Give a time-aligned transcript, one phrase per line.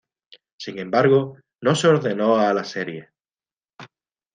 [0.57, 3.11] Sin embargo, no se ordenó a la serie.